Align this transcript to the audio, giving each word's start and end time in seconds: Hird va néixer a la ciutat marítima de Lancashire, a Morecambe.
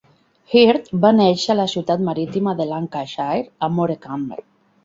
Hird 0.53 0.87
va 1.03 1.11
néixer 1.17 1.51
a 1.53 1.57
la 1.59 1.67
ciutat 1.75 2.03
marítima 2.09 2.57
de 2.63 2.67
Lancashire, 2.73 3.47
a 3.69 3.71
Morecambe. 3.79 4.43